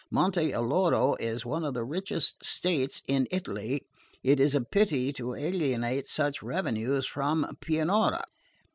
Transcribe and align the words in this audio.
Monte 0.09 0.51
Alloro 0.51 1.15
is 1.19 1.45
one 1.45 1.63
of 1.63 1.75
the 1.75 1.83
richest 1.83 2.43
states 2.43 3.03
in 3.07 3.27
Italy. 3.29 3.83
It 4.23 4.39
is 4.39 4.55
a 4.55 4.61
pity 4.61 5.13
to 5.13 5.35
alienate 5.35 6.07
such 6.07 6.41
revenues 6.41 7.05
from 7.05 7.55
Pianura." 7.61 8.23